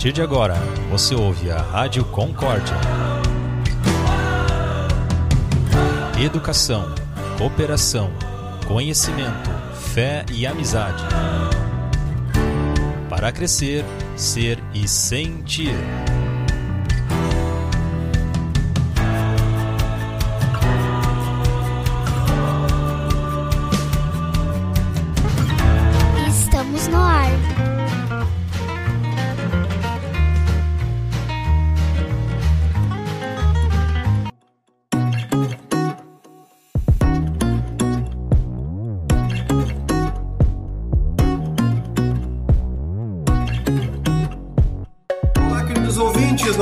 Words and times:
partir 0.00 0.12
de 0.14 0.22
agora, 0.22 0.54
você 0.88 1.14
ouve 1.14 1.50
a 1.50 1.60
Rádio 1.60 2.06
Concórdia. 2.06 2.74
Educação, 6.18 6.94
cooperação, 7.36 8.10
conhecimento, 8.66 9.50
fé 9.74 10.24
e 10.32 10.46
amizade. 10.46 11.04
Para 13.10 13.30
crescer, 13.30 13.84
ser 14.16 14.58
e 14.72 14.88
sentir. 14.88 15.76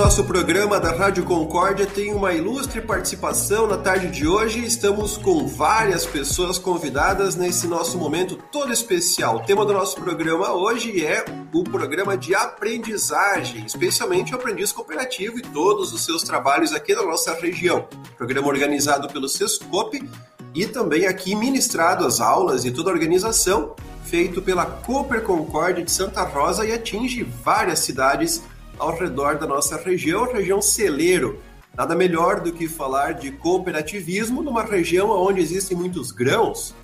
Nosso 0.08 0.24
programa 0.24 0.80
da 0.80 0.90
Rádio 0.90 1.22
Concórdia 1.22 1.84
tem 1.84 2.14
uma 2.14 2.32
ilustre 2.32 2.80
participação 2.80 3.66
na 3.66 3.76
tarde 3.76 4.08
de 4.08 4.26
hoje. 4.26 4.64
Estamos 4.64 5.18
com 5.18 5.46
várias 5.46 6.06
pessoas 6.06 6.58
convidadas 6.58 7.36
nesse 7.36 7.66
nosso 7.66 7.98
momento 7.98 8.34
todo 8.50 8.72
especial. 8.72 9.36
O 9.36 9.40
tema 9.40 9.66
do 9.66 9.74
nosso 9.74 10.00
programa 10.00 10.54
hoje 10.54 11.04
é 11.04 11.26
o 11.52 11.62
programa 11.62 12.16
de 12.16 12.34
aprendizagem, 12.34 13.66
especialmente 13.66 14.32
o 14.32 14.36
aprendiz 14.36 14.72
cooperativo 14.72 15.38
e 15.38 15.42
todos 15.42 15.92
os 15.92 16.02
seus 16.06 16.22
trabalhos 16.22 16.72
aqui 16.72 16.94
na 16.94 17.02
nossa 17.02 17.34
região. 17.34 17.86
Programa 18.16 18.48
organizado 18.48 19.08
pelo 19.08 19.28
Sescope 19.28 20.08
e 20.54 20.66
também 20.66 21.06
aqui 21.06 21.34
ministrado 21.34 22.06
as 22.06 22.18
aulas 22.18 22.64
e 22.64 22.70
toda 22.70 22.88
a 22.88 22.94
organização 22.94 23.76
feito 24.04 24.40
pela 24.40 24.64
Cooper 24.64 25.20
Concórdia 25.20 25.84
de 25.84 25.92
Santa 25.92 26.22
Rosa 26.22 26.64
e 26.64 26.72
atinge 26.72 27.24
várias 27.44 27.80
cidades 27.80 28.42
ao 28.78 28.96
redor 28.96 29.38
da 29.38 29.46
nossa 29.46 29.76
região, 29.76 30.32
região 30.32 30.62
celeiro. 30.62 31.40
Nada 31.76 31.94
melhor 31.94 32.40
do 32.40 32.52
que 32.52 32.66
falar 32.66 33.12
de 33.12 33.30
cooperativismo 33.30 34.42
numa 34.42 34.62
região 34.62 35.10
onde 35.10 35.40
existem 35.40 35.76
muitos 35.76 36.10
grãos, 36.10 36.74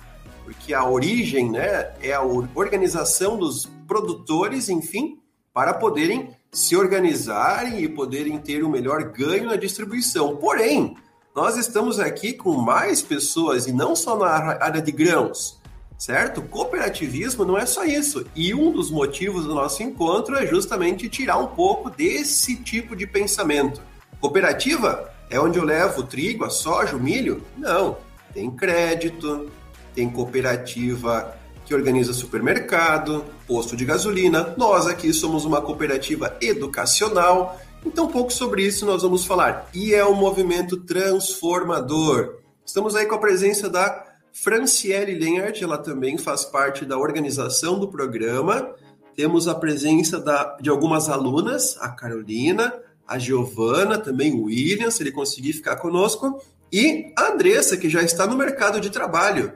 porque 0.43 0.73
a 0.73 0.87
origem 0.87 1.51
né, 1.51 1.91
é 2.01 2.13
a 2.13 2.21
organização 2.21 3.37
dos 3.37 3.65
produtores, 3.87 4.69
enfim, 4.69 5.19
para 5.53 5.73
poderem 5.73 6.29
se 6.51 6.75
organizarem 6.75 7.81
e 7.81 7.89
poderem 7.89 8.37
ter 8.37 8.63
o 8.63 8.67
um 8.67 8.71
melhor 8.71 9.03
ganho 9.05 9.47
na 9.47 9.55
distribuição. 9.55 10.37
Porém, 10.37 10.95
nós 11.35 11.57
estamos 11.57 11.99
aqui 11.99 12.31
com 12.31 12.53
mais 12.53 13.01
pessoas 13.01 13.67
e 13.67 13.73
não 13.73 13.95
só 13.95 14.17
na 14.17 14.27
área 14.27 14.81
de 14.81 14.91
grãos 14.91 15.59
certo? 15.97 16.41
Cooperativismo 16.41 17.45
não 17.45 17.57
é 17.57 17.65
só 17.65 17.83
isso. 17.83 18.25
E 18.35 18.53
um 18.53 18.71
dos 18.71 18.91
motivos 18.91 19.45
do 19.45 19.55
nosso 19.55 19.81
encontro 19.83 20.35
é 20.35 20.45
justamente 20.45 21.09
tirar 21.09 21.37
um 21.37 21.47
pouco 21.47 21.89
desse 21.89 22.55
tipo 22.57 22.95
de 22.95 23.07
pensamento. 23.07 23.81
Cooperativa 24.19 25.11
é 25.29 25.39
onde 25.39 25.57
eu 25.57 25.63
levo 25.63 26.01
o 26.01 26.05
trigo, 26.05 26.45
a 26.45 26.49
soja, 26.49 26.95
o 26.95 26.99
milho? 26.99 27.43
Não. 27.57 27.97
Tem 28.33 28.51
crédito, 28.51 29.49
tem 29.93 30.09
cooperativa 30.09 31.35
que 31.65 31.73
organiza 31.73 32.13
supermercado, 32.13 33.25
posto 33.47 33.75
de 33.75 33.85
gasolina. 33.85 34.53
Nós 34.57 34.85
aqui 34.85 35.11
somos 35.11 35.45
uma 35.45 35.61
cooperativa 35.61 36.37
educacional. 36.41 37.59
Então, 37.83 38.05
um 38.05 38.11
pouco 38.11 38.31
sobre 38.31 38.63
isso 38.63 38.85
nós 38.85 39.01
vamos 39.01 39.25
falar. 39.25 39.67
E 39.73 39.93
é 39.93 40.05
um 40.05 40.13
movimento 40.13 40.77
transformador. 40.77 42.39
Estamos 42.65 42.95
aí 42.95 43.05
com 43.05 43.15
a 43.15 43.19
presença 43.19 43.69
da 43.69 44.04
Franciele 44.35 45.17
Lenhart, 45.17 45.61
ela 45.61 45.77
também 45.77 46.17
faz 46.17 46.43
parte 46.43 46.83
da 46.83 46.97
organização 46.97 47.79
do 47.79 47.87
programa. 47.87 48.75
Temos 49.15 49.47
a 49.47 49.55
presença 49.55 50.19
da, 50.19 50.57
de 50.59 50.69
algumas 50.69 51.07
alunas, 51.07 51.77
a 51.79 51.87
Carolina, 51.87 52.73
a 53.07 53.17
Giovana, 53.17 53.97
também 53.97 54.33
o 54.33 54.43
William, 54.43 54.91
se 54.91 55.01
ele 55.01 55.11
conseguir 55.13 55.53
ficar 55.53 55.77
conosco, 55.77 56.43
e 56.69 57.13
a 57.17 57.31
Andressa, 57.31 57.77
que 57.77 57.89
já 57.89 58.03
está 58.03 58.27
no 58.27 58.35
mercado 58.35 58.81
de 58.81 58.89
trabalho. 58.89 59.53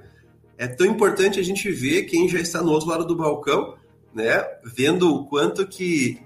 É 0.58 0.66
tão 0.66 0.88
importante 0.88 1.42
a 1.42 1.44
gente 1.44 1.70
ver 1.70 2.04
quem 2.04 2.30
já 2.30 2.40
está 2.40 2.62
no 2.62 2.72
outro 2.72 2.88
lado 2.88 3.04
do 3.04 3.18
balcão, 3.18 3.76
né? 4.16 4.46
Vendo 4.64 5.14
o 5.14 5.26
quanto 5.26 5.68
que 5.68 6.22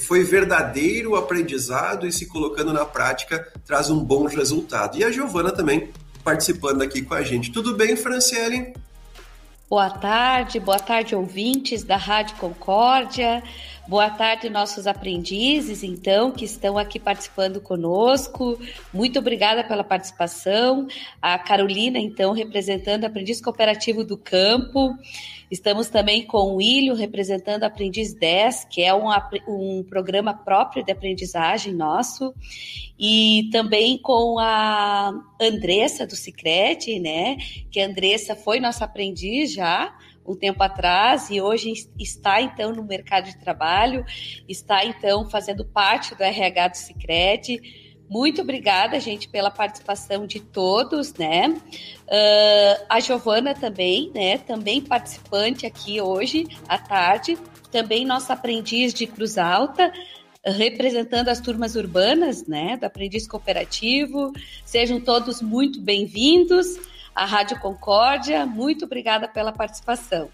foi 0.00 0.24
verdadeiro 0.24 1.12
o 1.12 1.16
aprendizado 1.16 2.08
e 2.08 2.12
se 2.12 2.26
colocando 2.26 2.72
na 2.72 2.84
prática 2.84 3.50
traz 3.64 3.88
um 3.88 4.02
bom 4.02 4.26
resultado. 4.26 4.98
E 4.98 5.04
a 5.04 5.12
Giovana 5.12 5.52
também 5.52 5.90
participando 6.28 6.82
aqui 6.82 7.00
com 7.00 7.14
a 7.14 7.22
gente. 7.22 7.50
Tudo 7.50 7.74
bem, 7.74 7.96
Franciele? 7.96 8.74
Boa 9.70 9.88
tarde, 9.88 10.60
boa 10.60 10.78
tarde, 10.78 11.14
ouvintes 11.14 11.82
da 11.82 11.96
Rádio 11.96 12.36
Concórdia. 12.36 13.42
Boa 13.88 14.10
tarde, 14.10 14.50
nossos 14.50 14.86
aprendizes, 14.86 15.82
então, 15.82 16.30
que 16.30 16.44
estão 16.44 16.76
aqui 16.76 17.00
participando 17.00 17.58
conosco. 17.58 18.60
Muito 18.92 19.18
obrigada 19.18 19.64
pela 19.64 19.82
participação. 19.82 20.86
A 21.22 21.38
Carolina, 21.38 21.98
então, 21.98 22.34
representando 22.34 23.04
o 23.04 23.06
Aprendiz 23.06 23.40
Cooperativo 23.40 24.04
do 24.04 24.18
Campo. 24.18 24.94
Estamos 25.50 25.88
também 25.88 26.26
com 26.26 26.50
o 26.50 26.56
William, 26.56 26.96
representando 26.96 27.64
a 27.64 27.68
Aprendiz 27.68 28.12
10, 28.12 28.66
que 28.66 28.82
é 28.82 28.94
um, 28.94 29.08
um 29.48 29.82
programa 29.82 30.34
próprio 30.34 30.84
de 30.84 30.92
aprendizagem 30.92 31.72
nosso. 31.72 32.34
E 32.98 33.48
também 33.50 33.96
com 33.96 34.38
a 34.38 35.14
Andressa, 35.40 36.06
do 36.06 36.14
Cicrete, 36.14 37.00
né? 37.00 37.38
Que 37.70 37.80
a 37.80 37.86
Andressa 37.86 38.36
foi 38.36 38.60
nossa 38.60 38.84
aprendiz 38.84 39.50
já 39.50 39.96
um 40.28 40.36
tempo 40.36 40.62
atrás 40.62 41.30
e 41.30 41.40
hoje 41.40 41.72
está 41.98 42.42
então 42.42 42.72
no 42.72 42.84
mercado 42.84 43.24
de 43.24 43.38
trabalho, 43.38 44.04
está 44.46 44.84
então 44.84 45.28
fazendo 45.28 45.64
parte 45.64 46.14
do 46.14 46.22
RH 46.22 46.68
do 46.68 46.76
Sicredi. 46.76 47.88
Muito 48.10 48.42
obrigada, 48.42 49.00
gente, 49.00 49.28
pela 49.28 49.50
participação 49.50 50.26
de 50.26 50.40
todos, 50.40 51.12
né? 51.14 51.48
Uh, 51.48 52.84
a 52.88 53.00
Giovana 53.00 53.54
também, 53.54 54.10
né? 54.14 54.38
Também 54.38 54.80
participante 54.80 55.66
aqui 55.66 56.00
hoje 56.00 56.46
à 56.66 56.78
tarde, 56.78 57.36
também 57.70 58.06
nossa 58.06 58.32
aprendiz 58.32 58.94
de 58.94 59.06
Cruz 59.06 59.36
Alta, 59.36 59.92
representando 60.42 61.28
as 61.28 61.38
turmas 61.38 61.74
urbanas, 61.74 62.46
né? 62.46 62.78
Do 62.78 62.84
aprendiz 62.84 63.26
cooperativo. 63.26 64.32
Sejam 64.64 65.00
todos 65.00 65.42
muito 65.42 65.78
bem-vindos 65.80 66.78
à 67.18 67.24
Rádio 67.24 67.58
Concórdia. 67.58 68.46
Muito 68.46 68.84
obrigada 68.84 69.26
pela 69.26 69.52
participação. 69.52 70.30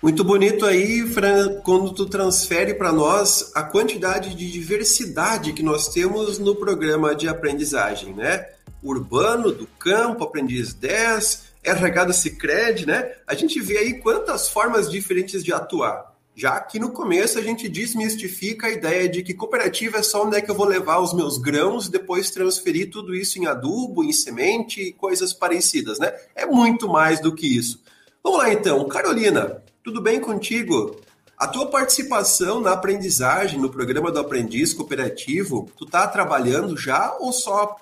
Muito 0.00 0.22
bonito 0.22 0.64
aí, 0.64 1.04
Fran, 1.06 1.60
quando 1.60 1.92
tu 1.92 2.06
transfere 2.06 2.72
para 2.72 2.92
nós 2.92 3.50
a 3.54 3.62
quantidade 3.62 4.34
de 4.34 4.50
diversidade 4.50 5.52
que 5.52 5.62
nós 5.62 5.88
temos 5.88 6.38
no 6.38 6.54
programa 6.54 7.14
de 7.16 7.28
aprendizagem, 7.28 8.14
né? 8.14 8.46
Urbano, 8.82 9.50
do 9.50 9.66
campo, 9.66 10.24
aprendiz 10.24 10.72
10, 10.72 11.50
RH 11.64 12.04
do 12.04 12.12
Cicred, 12.14 12.86
né? 12.86 13.12
A 13.26 13.34
gente 13.34 13.60
vê 13.60 13.76
aí 13.76 13.94
quantas 13.94 14.48
formas 14.48 14.88
diferentes 14.88 15.44
de 15.44 15.52
atuar. 15.52 16.09
Já 16.40 16.58
que 16.58 16.78
no 16.78 16.90
começo 16.90 17.38
a 17.38 17.42
gente 17.42 17.68
desmistifica 17.68 18.66
a 18.66 18.70
ideia 18.70 19.06
de 19.06 19.22
que 19.22 19.34
cooperativa 19.34 19.98
é 19.98 20.02
só 20.02 20.24
onde 20.24 20.38
é 20.38 20.40
que 20.40 20.50
eu 20.50 20.54
vou 20.54 20.64
levar 20.64 20.98
os 20.98 21.12
meus 21.12 21.36
grãos 21.36 21.84
e 21.84 21.90
depois 21.90 22.30
transferir 22.30 22.90
tudo 22.90 23.14
isso 23.14 23.38
em 23.38 23.44
adubo, 23.44 24.02
em 24.02 24.10
semente 24.10 24.80
e 24.80 24.90
coisas 24.90 25.34
parecidas, 25.34 25.98
né? 25.98 26.10
É 26.34 26.46
muito 26.46 26.88
mais 26.88 27.20
do 27.20 27.34
que 27.34 27.46
isso. 27.46 27.82
Vamos 28.24 28.38
lá 28.38 28.50
então, 28.50 28.88
Carolina, 28.88 29.62
tudo 29.84 30.00
bem 30.00 30.18
contigo? 30.18 30.98
A 31.36 31.46
tua 31.46 31.66
participação 31.66 32.58
na 32.58 32.72
aprendizagem, 32.72 33.60
no 33.60 33.68
programa 33.68 34.10
do 34.10 34.18
aprendiz 34.18 34.72
cooperativo, 34.72 35.70
tu 35.76 35.84
tá 35.84 36.08
trabalhando 36.08 36.74
já 36.74 37.18
ou 37.20 37.34
só 37.34 37.76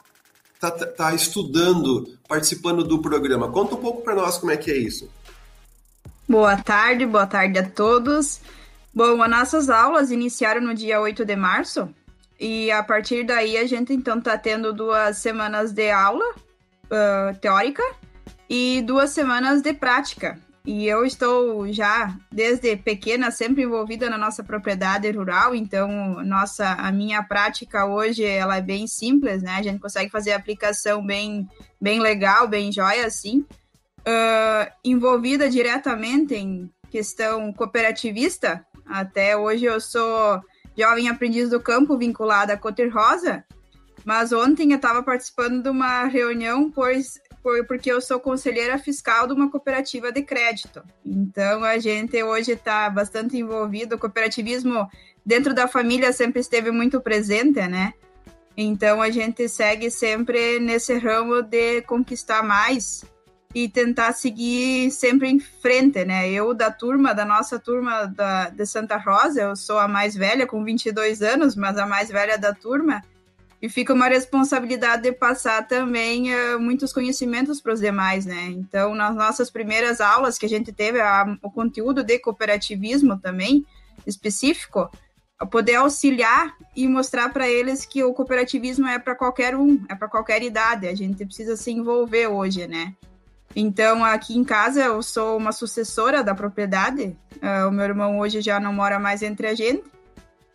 tá, 0.59 0.69
tá 0.73 1.15
estudando, 1.15 2.19
participando 2.27 2.83
do 2.83 3.01
programa? 3.01 3.53
Conta 3.53 3.77
um 3.77 3.81
pouco 3.81 4.03
para 4.03 4.17
nós 4.17 4.37
como 4.37 4.51
é 4.51 4.57
que 4.57 4.69
é 4.69 4.77
isso. 4.77 5.09
Boa 6.29 6.59
tarde, 6.59 7.07
boa 7.07 7.27
tarde 7.27 7.59
a 7.59 7.67
todos. 7.67 8.43
Bom, 8.95 9.23
as 9.23 9.31
nossas 9.31 9.71
aulas 9.71 10.11
iniciaram 10.11 10.61
no 10.61 10.75
dia 10.75 11.01
8 11.01 11.25
de 11.25 11.35
março 11.35 11.89
e 12.39 12.71
a 12.71 12.83
partir 12.83 13.25
daí 13.25 13.57
a 13.57 13.67
gente 13.67 13.95
então 13.95 14.21
tá 14.21 14.37
tendo 14.37 14.71
duas 14.71 15.17
semanas 15.17 15.73
de 15.73 15.91
aula 15.91 16.23
uh, 16.35 17.35
teórica 17.41 17.83
e 18.47 18.83
duas 18.83 19.09
semanas 19.09 19.63
de 19.63 19.73
prática. 19.73 20.39
E 20.67 20.87
eu 20.87 21.07
estou 21.07 21.73
já 21.73 22.15
desde 22.31 22.77
pequena 22.77 23.31
sempre 23.31 23.63
envolvida 23.63 24.11
na 24.11 24.19
nossa 24.19 24.45
propriedade 24.45 25.11
rural, 25.11 25.55
então 25.55 26.23
nossa 26.27 26.75
a 26.75 26.93
minha 26.93 27.23
prática 27.23 27.87
hoje 27.87 28.23
ela 28.23 28.59
é 28.59 28.61
bem 28.61 28.87
simples, 28.87 29.43
né? 29.43 29.53
A 29.53 29.63
gente 29.63 29.81
consegue 29.81 30.11
fazer 30.11 30.33
aplicação 30.33 31.03
bem 31.03 31.49
bem 31.81 32.01
legal, 32.01 32.47
bem 32.47 32.71
jóia 32.71 33.07
assim. 33.07 33.47
Uh, 34.01 34.73
envolvida 34.85 35.51
diretamente 35.51 36.35
em 36.35 36.71
questão 36.91 37.53
cooperativista, 37.53 38.65
Até 38.87 39.37
hoje 39.37 39.67
eu 39.67 39.79
sou 39.81 40.41
jovem 40.77 41.09
aprendiz 41.09 41.51
do 41.51 41.61
campo 41.61 41.99
vinculada 41.99 42.55
à 42.55 42.57
Coter 42.57 42.93
Rosa, 42.93 43.45
mas 44.05 44.33
ontem 44.33 44.71
eu 44.71 44.77
estava 44.77 45.03
participando 45.03 45.63
de 45.63 45.69
uma 45.69 46.05
reunião, 46.05 46.71
pois 46.71 47.21
por, 47.43 47.67
porque 47.67 47.91
eu 47.91 48.01
sou 48.01 48.19
conselheira 48.19 48.79
fiscal 48.79 49.27
de 49.27 49.35
uma 49.35 49.51
cooperativa 49.51 50.11
de 50.11 50.23
crédito. 50.23 50.83
Então 51.05 51.65
a 51.65 51.79
gente 51.79 52.23
hoje 52.23 52.53
está 52.53 52.89
bastante 52.89 53.37
envolvido. 53.37 53.97
O 53.97 53.99
cooperativismo 53.99 54.89
dentro 55.25 55.53
da 55.53 55.69
família 55.69 56.13
sempre 56.13 56.41
esteve 56.41 56.71
muito 56.71 57.01
presente, 57.01 57.61
né? 57.67 57.93
Então 58.57 59.01
a 59.01 59.11
gente 59.11 59.49
segue 59.49 59.91
sempre 59.91 60.59
nesse 60.59 60.97
ramo 60.99 61.43
de 61.43 61.83
conquistar 61.83 62.43
mais 62.43 63.05
e 63.55 63.69
tentar 63.69 64.13
seguir 64.13 64.91
sempre 64.91 65.29
em 65.29 65.41
frente, 65.41 66.05
né? 66.05 66.31
Eu 66.31 66.53
da 66.53 66.71
turma, 66.71 67.15
da 67.15 67.25
nossa 67.25 67.59
turma 67.59 68.07
da, 68.07 68.51
de 68.51 68.67
Santa 68.67 68.97
Rosa, 68.97 69.41
eu 69.41 69.57
sou 69.57 69.79
a 69.79 69.89
mais 69.89 70.15
velha, 70.15 70.47
com 70.47 70.63
22 70.63 71.23
anos, 71.23 71.57
mas 71.57 71.79
a 71.79 71.87
mais 71.87 72.11
velha 72.11 72.37
da 72.37 72.53
turma, 72.53 73.03
e 73.61 73.69
fica 73.69 73.93
uma 73.93 74.07
responsabilidade 74.07 75.03
de 75.03 75.13
passar 75.13 75.67
também 75.67 76.33
uh, 76.33 76.61
muitos 76.61 76.93
conhecimentos 76.93 77.61
para 77.61 77.73
os 77.73 77.81
demais, 77.81 78.27
né? 78.27 78.47
Então, 78.51 78.95
nas 78.95 79.15
nossas 79.15 79.51
primeiras 79.51 80.01
aulas 80.01 80.39
que 80.39 80.47
a 80.47 80.49
gente 80.49 80.73
teve, 80.73 81.01
a, 81.01 81.37
o 81.43 81.51
conteúdo 81.51 82.05
de 82.05 82.19
cooperativismo 82.19 83.19
também, 83.19 83.67
específico, 84.07 84.91
poder 85.51 85.77
auxiliar 85.77 86.55
e 86.75 86.87
mostrar 86.87 87.31
para 87.31 87.49
eles 87.49 87.87
que 87.87 88.03
o 88.03 88.13
cooperativismo 88.13 88.87
é 88.87 88.99
para 88.99 89.15
qualquer 89.15 89.57
um, 89.57 89.85
é 89.89 89.95
para 89.95 90.09
qualquer 90.09 90.43
idade, 90.43 90.87
a 90.87 90.95
gente 90.95 91.25
precisa 91.25 91.57
se 91.57 91.71
envolver 91.71 92.27
hoje, 92.27 92.67
né? 92.67 92.95
Então, 93.57 94.05
aqui 94.05 94.37
em 94.37 94.45
casa, 94.45 94.85
eu 94.85 95.03
sou 95.03 95.37
uma 95.37 95.53
sucessora 95.53 96.23
da 96.23 96.35
propriedade. 96.35 97.17
Uh, 97.37 97.69
o 97.69 97.73
meu 97.73 97.85
irmão 97.85 98.19
hoje 98.19 98.41
já 98.41 98.61
não 98.61 98.73
mora 98.73 98.99
mais 98.99 99.23
entre 99.23 99.47
a 99.47 99.55
gente. 99.55 99.85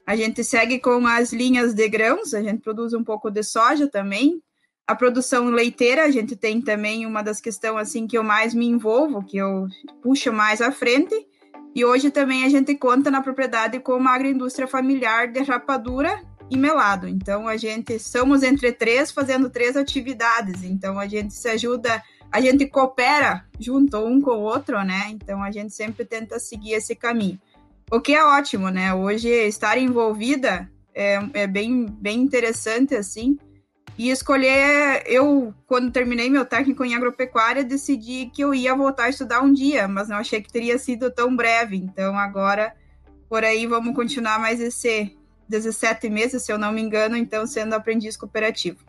A 0.05 0.15
gente 0.15 0.43
segue 0.43 0.79
com 0.79 1.07
as 1.07 1.31
linhas 1.31 1.73
de 1.73 1.87
grãos, 1.87 2.33
a 2.33 2.41
gente 2.41 2.61
produz 2.61 2.93
um 2.93 3.03
pouco 3.03 3.31
de 3.31 3.41
soja 3.41 3.87
também. 3.87 4.41
A 4.85 4.93
produção 4.93 5.45
leiteira, 5.45 6.03
a 6.03 6.11
gente 6.11 6.35
tem 6.35 6.61
também 6.61 7.05
uma 7.05 7.21
das 7.21 7.39
questões 7.39 7.77
assim 7.77 8.05
que 8.05 8.17
eu 8.17 8.23
mais 8.23 8.53
me 8.53 8.65
envolvo, 8.65 9.23
que 9.23 9.37
eu 9.37 9.65
puxo 10.01 10.33
mais 10.33 10.61
à 10.61 10.71
frente. 10.73 11.15
E 11.73 11.85
hoje 11.85 12.11
também 12.11 12.43
a 12.43 12.49
gente 12.49 12.75
conta 12.75 13.09
na 13.09 13.21
propriedade 13.21 13.79
com 13.79 13.93
uma 13.93 14.11
agroindústria 14.11 14.67
familiar 14.67 15.31
de 15.31 15.41
rapadura 15.41 16.21
e 16.49 16.57
melado. 16.57 17.07
Então 17.07 17.47
a 17.47 17.55
gente 17.55 17.97
somos 17.97 18.43
entre 18.43 18.73
três 18.73 19.09
fazendo 19.09 19.49
três 19.49 19.77
atividades. 19.77 20.63
Então 20.63 20.99
a 20.99 21.07
gente 21.07 21.33
se 21.33 21.47
ajuda 21.47 22.03
a 22.33 22.41
gente 22.41 22.65
coopera 22.65 23.45
junto 23.59 23.99
um 23.99 24.19
com 24.19 24.31
o 24.31 24.41
outro, 24.41 24.83
né? 24.83 25.03
Então 25.09 25.43
a 25.43 25.51
gente 25.51 25.71
sempre 25.71 26.03
tenta 26.03 26.39
seguir 26.39 26.71
esse 26.71 26.95
caminho. 26.95 27.39
O 27.91 28.01
que 28.01 28.15
é 28.15 28.25
ótimo, 28.25 28.69
né? 28.69 28.91
Hoje 28.91 29.29
estar 29.29 29.77
envolvida 29.77 30.67
é, 30.95 31.19
é 31.35 31.45
bem, 31.45 31.85
bem 31.85 32.19
interessante, 32.19 32.95
assim. 32.95 33.37
E 33.95 34.09
escolher, 34.09 35.03
eu, 35.05 35.53
quando 35.67 35.91
terminei 35.91 36.27
meu 36.27 36.43
técnico 36.43 36.83
em 36.83 36.95
agropecuária, 36.95 37.63
decidi 37.63 38.31
que 38.33 38.43
eu 38.43 38.51
ia 38.51 38.73
voltar 38.73 39.03
a 39.03 39.09
estudar 39.09 39.41
um 39.41 39.53
dia, 39.53 39.87
mas 39.87 40.09
não 40.09 40.17
achei 40.17 40.41
que 40.41 40.51
teria 40.51 40.79
sido 40.79 41.11
tão 41.11 41.35
breve. 41.35 41.75
Então 41.75 42.17
agora, 42.17 42.75
por 43.29 43.43
aí, 43.43 43.67
vamos 43.67 43.93
continuar 43.93 44.39
mais 44.39 44.59
esse 44.59 45.15
17 45.47 46.09
meses, 46.09 46.43
se 46.43 46.51
eu 46.51 46.57
não 46.57 46.71
me 46.71 46.81
engano, 46.81 47.15
então 47.15 47.45
sendo 47.45 47.75
aprendiz 47.75 48.17
cooperativo. 48.17 48.79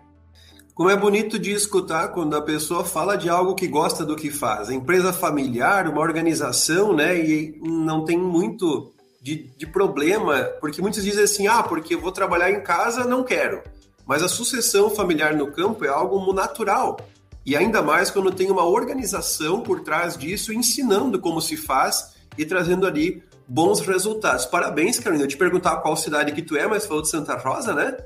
Como 0.74 0.90
é 0.90 0.96
bonito 0.96 1.38
de 1.38 1.52
escutar 1.52 2.08
quando 2.08 2.34
a 2.36 2.42
pessoa 2.42 2.84
fala 2.84 3.16
de 3.16 3.28
algo 3.28 3.54
que 3.54 3.68
gosta 3.68 4.04
do 4.04 4.16
que 4.16 4.28
faz. 4.28 4.70
empresa 4.70 5.12
familiar, 5.12 5.88
uma 5.88 6.00
organização, 6.00 6.92
né? 6.92 7.16
E 7.16 7.56
não 7.62 8.04
tem 8.04 8.18
muito 8.18 8.92
de, 9.22 9.44
de 9.56 9.68
problema, 9.68 10.42
porque 10.60 10.82
muitos 10.82 11.04
dizem 11.04 11.22
assim: 11.22 11.46
ah, 11.46 11.62
porque 11.62 11.94
eu 11.94 12.00
vou 12.00 12.10
trabalhar 12.10 12.50
em 12.50 12.60
casa, 12.60 13.04
não 13.04 13.22
quero. 13.22 13.62
Mas 14.04 14.20
a 14.24 14.28
sucessão 14.28 14.90
familiar 14.90 15.36
no 15.36 15.46
campo 15.52 15.84
é 15.84 15.88
algo 15.88 16.32
natural. 16.32 16.98
E 17.46 17.54
ainda 17.54 17.80
mais 17.80 18.10
quando 18.10 18.32
tem 18.32 18.50
uma 18.50 18.64
organização 18.64 19.60
por 19.60 19.80
trás 19.80 20.18
disso, 20.18 20.52
ensinando 20.52 21.20
como 21.20 21.40
se 21.40 21.56
faz 21.56 22.14
e 22.36 22.44
trazendo 22.44 22.84
ali 22.84 23.22
bons 23.46 23.78
resultados. 23.78 24.44
Parabéns, 24.44 24.98
Carolina. 24.98 25.24
Eu 25.24 25.28
te 25.28 25.36
perguntar 25.36 25.76
qual 25.76 25.96
cidade 25.96 26.32
que 26.32 26.42
tu 26.42 26.56
é, 26.56 26.66
mas 26.66 26.84
falou 26.84 27.02
de 27.02 27.10
Santa 27.10 27.36
Rosa, 27.36 27.72
né? 27.72 27.96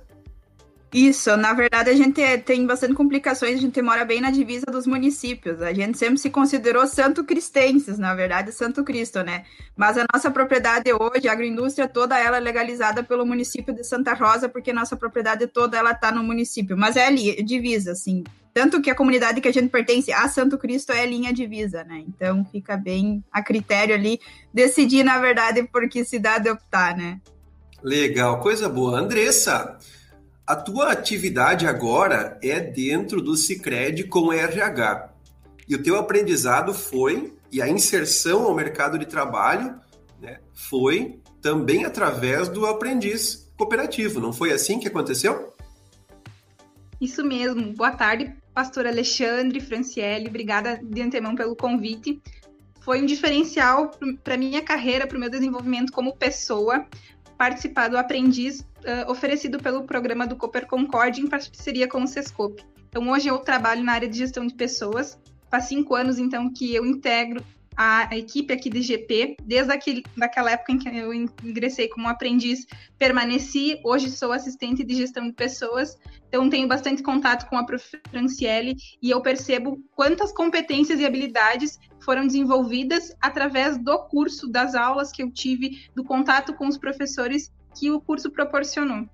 Isso, 0.92 1.36
na 1.36 1.52
verdade 1.52 1.90
a 1.90 1.94
gente 1.94 2.20
tem 2.38 2.66
bastante 2.66 2.94
complicações, 2.94 3.58
a 3.58 3.60
gente 3.60 3.80
mora 3.82 4.06
bem 4.06 4.22
na 4.22 4.30
divisa 4.30 4.64
dos 4.66 4.86
municípios. 4.86 5.60
A 5.60 5.72
gente 5.72 5.98
sempre 5.98 6.18
se 6.18 6.30
considerou 6.30 6.86
santo 6.86 7.24
cristenses, 7.24 7.98
na 7.98 8.14
verdade, 8.14 8.52
Santo 8.52 8.82
Cristo, 8.82 9.22
né? 9.22 9.44
Mas 9.76 9.98
a 9.98 10.06
nossa 10.10 10.30
propriedade 10.30 10.90
hoje, 10.92 11.28
a 11.28 11.32
agroindústria 11.32 11.86
toda 11.86 12.18
ela 12.18 12.38
é 12.38 12.40
legalizada 12.40 13.02
pelo 13.02 13.26
município 13.26 13.74
de 13.74 13.84
Santa 13.84 14.14
Rosa, 14.14 14.48
porque 14.48 14.72
nossa 14.72 14.96
propriedade 14.96 15.46
toda 15.46 15.76
ela 15.76 15.92
tá 15.92 16.10
no 16.10 16.22
município, 16.22 16.76
mas 16.76 16.96
é 16.96 17.06
ali, 17.06 17.42
divisa, 17.42 17.92
assim. 17.92 18.24
Tanto 18.54 18.80
que 18.80 18.90
a 18.90 18.94
comunidade 18.94 19.42
que 19.42 19.48
a 19.48 19.52
gente 19.52 19.68
pertence 19.68 20.10
a 20.10 20.26
Santo 20.26 20.56
Cristo 20.56 20.90
é 20.90 21.04
linha 21.04 21.34
divisa, 21.34 21.84
né? 21.84 22.02
Então 22.08 22.46
fica 22.46 22.78
bem 22.78 23.22
a 23.30 23.42
critério 23.42 23.94
ali 23.94 24.18
decidir, 24.54 25.04
na 25.04 25.18
verdade, 25.18 25.62
por 25.64 25.86
que 25.88 26.02
cidade 26.02 26.48
optar, 26.48 26.96
né? 26.96 27.20
Legal, 27.82 28.40
coisa 28.40 28.68
boa. 28.68 28.98
Andressa, 28.98 29.78
a 30.48 30.56
tua 30.56 30.90
atividade 30.90 31.66
agora 31.66 32.38
é 32.42 32.58
dentro 32.58 33.20
do 33.20 33.36
Cicred 33.36 34.04
com 34.04 34.32
RH. 34.32 35.12
E 35.68 35.74
o 35.74 35.82
teu 35.82 35.98
aprendizado 35.98 36.72
foi, 36.72 37.34
e 37.52 37.60
a 37.60 37.68
inserção 37.68 38.44
ao 38.44 38.54
mercado 38.54 38.98
de 38.98 39.04
trabalho 39.04 39.78
né, 40.18 40.38
foi 40.54 41.20
também 41.42 41.84
através 41.84 42.48
do 42.48 42.64
aprendiz 42.64 43.52
cooperativo. 43.58 44.20
Não 44.20 44.32
foi 44.32 44.50
assim 44.50 44.80
que 44.80 44.88
aconteceu? 44.88 45.52
Isso 46.98 47.22
mesmo. 47.22 47.74
Boa 47.74 47.90
tarde, 47.90 48.34
pastor 48.54 48.86
Alexandre, 48.86 49.60
Franciele. 49.60 50.28
Obrigada 50.28 50.80
de 50.82 51.02
antemão 51.02 51.34
pelo 51.34 51.54
convite. 51.54 52.22
Foi 52.80 53.02
um 53.02 53.06
diferencial 53.06 53.90
para 54.24 54.38
minha 54.38 54.62
carreira, 54.62 55.06
para 55.06 55.18
o 55.18 55.20
meu 55.20 55.28
desenvolvimento 55.28 55.92
como 55.92 56.16
pessoa, 56.16 56.86
participar 57.38 57.88
do 57.88 57.96
aprendiz 57.96 58.60
uh, 58.60 59.10
oferecido 59.10 59.58
pelo 59.58 59.84
programa 59.84 60.26
do 60.26 60.36
Cooper 60.36 60.66
Concorde 60.66 61.20
em 61.22 61.28
parceria 61.28 61.88
com 61.88 62.02
o 62.02 62.06
Sescope. 62.06 62.64
Então, 62.88 63.08
hoje 63.08 63.28
eu 63.28 63.38
trabalho 63.38 63.84
na 63.84 63.92
área 63.92 64.08
de 64.08 64.18
gestão 64.18 64.44
de 64.46 64.54
pessoas. 64.54 65.18
Faz 65.48 65.64
cinco 65.64 65.94
anos, 65.94 66.18
então, 66.18 66.52
que 66.52 66.74
eu 66.74 66.84
integro 66.84 67.42
a, 67.78 68.08
equipe 68.16 68.52
aqui 68.52 68.68
de 68.68 68.82
GP. 68.82 69.36
Desde 69.44 69.72
aquele, 69.72 70.02
daquela 70.16 70.50
época 70.50 70.72
em 70.72 70.78
que 70.78 70.88
eu 70.88 71.14
ingressei 71.14 71.86
como 71.88 72.08
aprendiz, 72.08 72.66
permaneci. 72.98 73.80
Hoje 73.84 74.10
sou 74.10 74.32
assistente 74.32 74.82
de 74.82 74.96
gestão 74.96 75.28
de 75.28 75.32
pessoas. 75.32 75.96
Então, 76.26 76.50
tenho 76.50 76.66
bastante 76.66 77.02
contato 77.02 77.48
com 77.48 77.56
a 77.56 77.64
prof. 77.64 77.88
Franciele 78.10 78.74
e 79.00 79.10
eu 79.10 79.20
percebo 79.20 79.82
quantas 79.94 80.32
competências 80.32 80.98
e 80.98 81.06
habilidades 81.06 81.78
foram 82.00 82.26
desenvolvidas 82.26 83.14
através 83.20 83.78
do 83.78 83.96
curso, 84.06 84.48
das 84.48 84.74
aulas 84.74 85.12
que 85.12 85.22
eu 85.22 85.30
tive, 85.30 85.86
do 85.94 86.02
contato 86.02 86.54
com 86.54 86.66
os 86.66 86.76
professores 86.76 87.52
que 87.78 87.90
o 87.90 88.00
curso 88.00 88.30
proporcionou. 88.30 89.08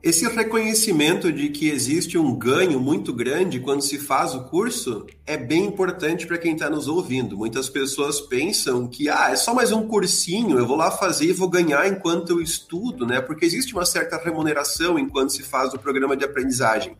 Esse 0.00 0.28
reconhecimento 0.28 1.32
de 1.32 1.48
que 1.48 1.68
existe 1.68 2.16
um 2.16 2.32
ganho 2.32 2.78
muito 2.78 3.12
grande 3.12 3.58
quando 3.58 3.82
se 3.82 3.98
faz 3.98 4.32
o 4.32 4.44
curso 4.44 5.04
é 5.26 5.36
bem 5.36 5.64
importante 5.64 6.24
para 6.24 6.38
quem 6.38 6.52
está 6.52 6.70
nos 6.70 6.86
ouvindo. 6.86 7.36
Muitas 7.36 7.68
pessoas 7.68 8.20
pensam 8.20 8.86
que 8.86 9.08
ah, 9.08 9.30
é 9.32 9.36
só 9.36 9.52
mais 9.52 9.72
um 9.72 9.88
cursinho, 9.88 10.56
eu 10.56 10.64
vou 10.64 10.76
lá 10.76 10.92
fazer 10.92 11.26
e 11.26 11.32
vou 11.32 11.48
ganhar 11.48 11.88
enquanto 11.88 12.30
eu 12.30 12.40
estudo, 12.40 13.04
né? 13.04 13.20
Porque 13.20 13.44
existe 13.44 13.74
uma 13.74 13.84
certa 13.84 14.16
remuneração 14.16 14.96
enquanto 15.00 15.32
se 15.32 15.42
faz 15.42 15.74
o 15.74 15.78
programa 15.78 16.16
de 16.16 16.24
aprendizagem. 16.24 16.96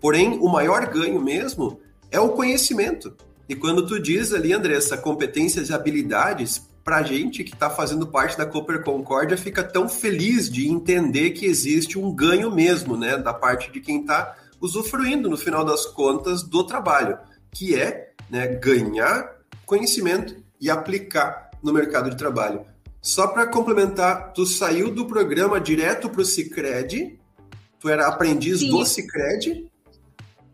Porém, 0.00 0.36
o 0.40 0.48
maior 0.48 0.84
ganho 0.86 1.20
mesmo 1.22 1.78
é 2.10 2.18
o 2.18 2.30
conhecimento. 2.30 3.14
E 3.48 3.54
quando 3.54 3.86
tu 3.86 4.00
diz 4.00 4.32
ali, 4.32 4.52
Andressa, 4.52 4.96
competências 4.96 5.68
e 5.68 5.72
habilidades, 5.72 6.68
para 6.84 6.98
a 6.98 7.02
gente 7.02 7.44
que 7.44 7.54
está 7.54 7.70
fazendo 7.70 8.06
parte 8.06 8.36
da 8.36 8.46
Cooper 8.46 8.82
Concórdia 8.82 9.36
fica 9.36 9.62
tão 9.62 9.88
feliz 9.88 10.50
de 10.50 10.68
entender 10.68 11.30
que 11.30 11.46
existe 11.46 11.98
um 11.98 12.12
ganho 12.12 12.50
mesmo, 12.50 12.96
né, 12.96 13.16
da 13.16 13.32
parte 13.32 13.70
de 13.70 13.80
quem 13.80 14.00
está 14.00 14.36
usufruindo, 14.60 15.28
no 15.28 15.36
final 15.36 15.64
das 15.64 15.86
contas, 15.86 16.42
do 16.42 16.64
trabalho, 16.64 17.18
que 17.50 17.74
é 17.74 18.12
né, 18.30 18.46
ganhar 18.46 19.36
conhecimento 19.66 20.36
e 20.60 20.70
aplicar 20.70 21.50
no 21.62 21.72
mercado 21.72 22.10
de 22.10 22.16
trabalho. 22.16 22.64
Só 23.00 23.26
para 23.26 23.46
complementar, 23.46 24.32
tu 24.32 24.46
saiu 24.46 24.90
do 24.90 25.06
programa 25.06 25.60
direto 25.60 26.08
para 26.08 26.20
o 26.20 26.24
Cicred, 26.24 27.18
tu 27.80 27.88
era 27.88 28.06
aprendiz 28.06 28.60
Sim. 28.60 28.70
do 28.70 28.84
Cicred 28.84 29.71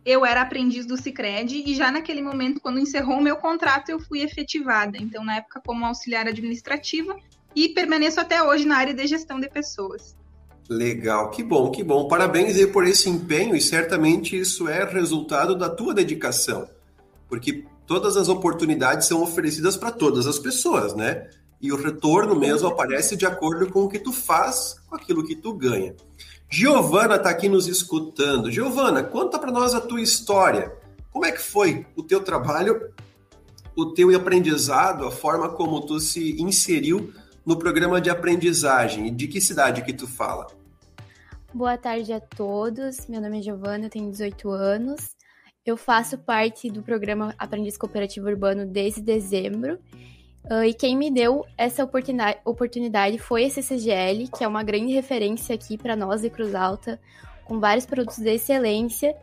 eu 0.08 0.24
era 0.24 0.40
aprendiz 0.40 0.86
do 0.86 0.96
Cicred 0.96 1.64
e 1.66 1.74
já 1.74 1.92
naquele 1.92 2.22
momento, 2.22 2.60
quando 2.60 2.78
encerrou 2.78 3.18
o 3.18 3.22
meu 3.22 3.36
contrato, 3.36 3.90
eu 3.90 4.00
fui 4.00 4.22
efetivada. 4.22 4.96
Então, 4.96 5.22
na 5.22 5.36
época, 5.36 5.60
como 5.64 5.84
auxiliar 5.84 6.26
administrativa 6.26 7.14
e 7.54 7.68
permaneço 7.68 8.18
até 8.18 8.42
hoje 8.42 8.64
na 8.64 8.78
área 8.78 8.94
de 8.94 9.06
gestão 9.06 9.38
de 9.38 9.50
pessoas. 9.50 10.16
Legal, 10.66 11.30
que 11.30 11.42
bom, 11.42 11.70
que 11.70 11.84
bom. 11.84 12.08
Parabéns 12.08 12.56
aí 12.56 12.66
por 12.66 12.86
esse 12.86 13.10
empenho 13.10 13.54
e 13.54 13.60
certamente 13.60 14.38
isso 14.38 14.66
é 14.66 14.82
resultado 14.84 15.54
da 15.54 15.68
tua 15.68 15.92
dedicação, 15.92 16.66
porque 17.28 17.64
todas 17.86 18.16
as 18.16 18.30
oportunidades 18.30 19.06
são 19.06 19.22
oferecidas 19.22 19.76
para 19.76 19.90
todas 19.90 20.26
as 20.26 20.38
pessoas, 20.38 20.94
né? 20.94 21.28
E 21.60 21.70
o 21.70 21.76
retorno 21.76 22.34
mesmo 22.34 22.68
aparece 22.68 23.14
de 23.14 23.26
acordo 23.26 23.70
com 23.70 23.80
o 23.80 23.88
que 23.88 23.98
tu 23.98 24.12
faz, 24.12 24.76
com 24.88 24.96
aquilo 24.96 25.26
que 25.26 25.36
tu 25.36 25.52
ganha. 25.52 25.94
Giovana 26.50 27.16
está 27.16 27.28
aqui 27.28 27.46
nos 27.46 27.66
escutando. 27.66 28.50
Giovana, 28.50 29.02
conta 29.02 29.38
para 29.38 29.52
nós 29.52 29.74
a 29.74 29.80
tua 29.82 30.00
história. 30.00 30.72
Como 31.12 31.26
é 31.26 31.30
que 31.30 31.42
foi 31.42 31.86
o 31.94 32.02
teu 32.02 32.22
trabalho, 32.22 32.90
o 33.76 33.92
teu 33.92 34.16
aprendizado, 34.16 35.06
a 35.06 35.10
forma 35.10 35.50
como 35.50 35.84
tu 35.84 36.00
se 36.00 36.40
inseriu 36.40 37.12
no 37.44 37.58
programa 37.58 38.00
de 38.00 38.08
aprendizagem? 38.08 39.14
De 39.14 39.28
que 39.28 39.42
cidade 39.42 39.82
que 39.82 39.92
tu 39.92 40.06
fala? 40.06 40.46
Boa 41.52 41.76
tarde 41.76 42.14
a 42.14 42.20
todos. 42.20 43.06
Meu 43.08 43.20
nome 43.20 43.40
é 43.40 43.42
Giovana, 43.42 43.84
eu 43.84 43.90
tenho 43.90 44.10
18 44.10 44.50
anos. 44.50 45.16
Eu 45.66 45.76
faço 45.76 46.16
parte 46.16 46.70
do 46.70 46.82
programa 46.82 47.34
Aprendiz 47.38 47.76
Cooperativo 47.76 48.26
Urbano 48.26 48.64
desde 48.64 49.02
dezembro. 49.02 49.78
Uh, 50.50 50.64
e 50.64 50.72
quem 50.72 50.96
me 50.96 51.10
deu 51.10 51.44
essa 51.56 51.84
oportunidade, 51.84 52.38
oportunidade 52.44 53.18
foi 53.18 53.44
a 53.44 53.50
CCGL, 53.50 54.28
que 54.28 54.42
é 54.42 54.48
uma 54.48 54.62
grande 54.62 54.92
referência 54.92 55.54
aqui 55.54 55.76
para 55.76 55.94
nós 55.94 56.22
de 56.22 56.30
Cruz 56.30 56.54
Alta, 56.54 56.98
com 57.44 57.60
vários 57.60 57.84
produtos 57.84 58.18
de 58.18 58.30
excelência. 58.30 59.14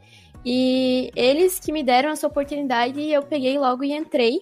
E 0.45 1.11
eles 1.15 1.59
que 1.59 1.71
me 1.71 1.83
deram 1.83 2.09
essa 2.09 2.27
oportunidade, 2.27 3.01
eu 3.01 3.23
peguei 3.23 3.57
logo 3.57 3.83
e 3.83 3.91
entrei. 3.91 4.41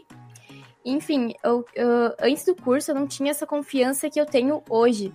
Enfim, 0.86 1.34
eu, 1.42 1.64
eu, 1.74 2.14
antes 2.22 2.44
do 2.44 2.54
curso 2.54 2.92
eu 2.92 2.96
não 2.96 3.08
tinha 3.08 3.32
essa 3.32 3.48
confiança 3.48 4.10
que 4.10 4.20
eu 4.20 4.26
tenho 4.26 4.62
hoje 4.70 5.14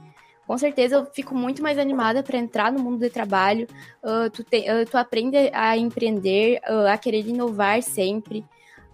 com 0.49 0.57
certeza 0.57 0.97
eu 0.97 1.05
fico 1.05 1.35
muito 1.35 1.63
mais 1.63 1.77
animada 1.77 2.23
para 2.23 2.39
entrar 2.39 2.73
no 2.73 2.83
mundo 2.83 3.01
do 3.01 3.11
trabalho. 3.11 3.67
Uh, 4.03 4.31
tu, 4.31 4.43
te, 4.43 4.61
uh, 4.61 4.87
tu 4.91 4.97
aprende 4.97 5.37
a 5.53 5.77
empreender, 5.77 6.59
uh, 6.67 6.87
a 6.89 6.97
querer 6.97 7.27
inovar 7.27 7.83
sempre. 7.83 8.43